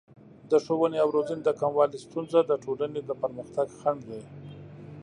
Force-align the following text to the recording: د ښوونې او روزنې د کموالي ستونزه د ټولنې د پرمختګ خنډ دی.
د 0.51 0.53
ښوونې 0.65 0.97
او 1.03 1.09
روزنې 1.15 1.41
د 1.45 1.49
کموالي 1.61 1.99
ستونزه 2.05 2.39
د 2.45 2.51
ټولنې 2.63 3.01
د 3.03 3.11
پرمختګ 3.21 3.67
خنډ 3.79 4.01
دی. 4.11 4.21